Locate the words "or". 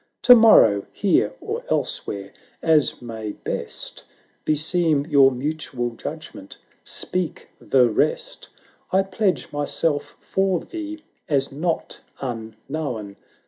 1.41-1.63